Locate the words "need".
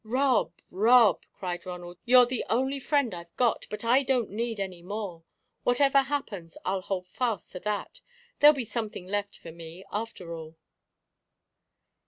4.31-4.59